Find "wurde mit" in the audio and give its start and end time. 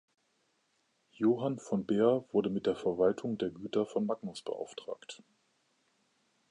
2.31-2.65